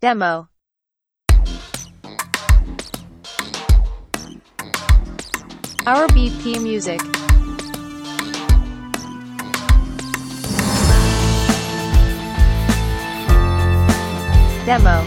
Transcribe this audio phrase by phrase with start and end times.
[0.00, 0.48] Demo.
[5.84, 7.02] RBP Music.
[14.64, 15.04] Demo.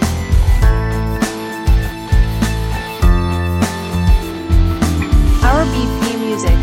[5.41, 6.59] RBP Music.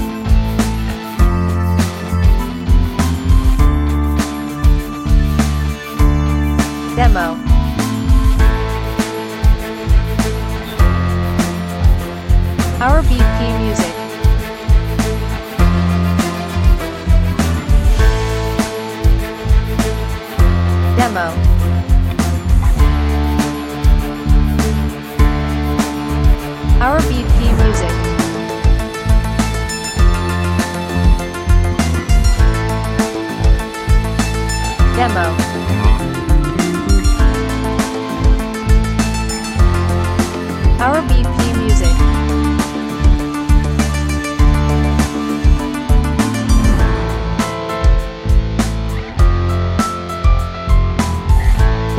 [6.94, 7.59] Demo.
[12.80, 13.94] RBP Music.
[20.96, 21.49] Demo.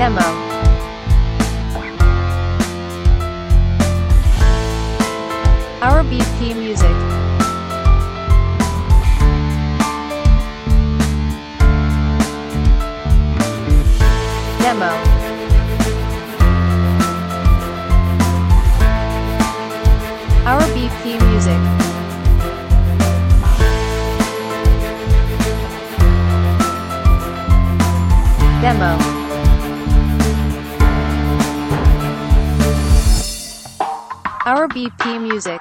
[0.01, 0.19] Demo.
[5.79, 6.97] RBP Music.
[14.57, 14.89] Demo.
[20.47, 21.61] Our BP Music.
[28.63, 29.20] Demo.
[34.43, 35.59] RBP Music.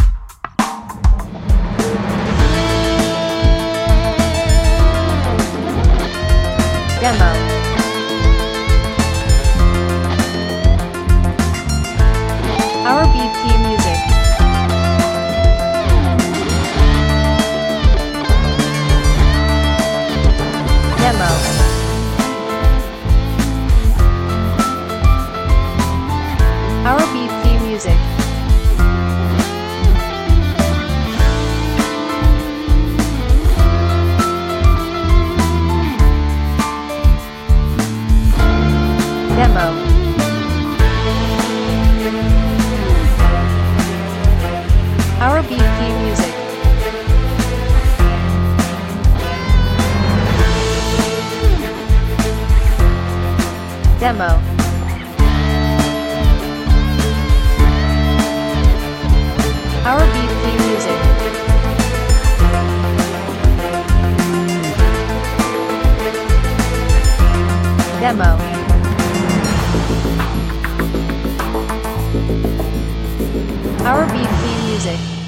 [6.98, 7.31] Demo.
[12.89, 14.00] RBP Music.
[20.97, 21.31] Demo.
[26.87, 28.19] Our BP Music.
[45.22, 46.34] R B P music.
[53.99, 54.31] Demo.
[59.84, 61.00] R B P music.
[68.00, 68.59] Demo.
[73.82, 75.19] RBP Music.